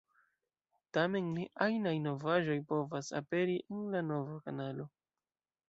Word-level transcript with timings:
Tamen, 0.97 1.27
ne 1.39 1.43
ajnaj 1.65 1.93
novaĵoj 2.07 2.57
povas 2.73 3.13
aperi 3.21 3.61
en 3.77 3.87
la 3.97 4.05
nova 4.09 4.43
kanalo. 4.49 4.91